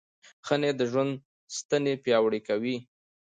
ښه 0.45 0.55
نیت 0.61 0.75
د 0.79 0.83
ژوند 0.91 1.13
ستنې 1.57 1.93
پیاوړې 2.03 2.39
کوي. 2.47 2.75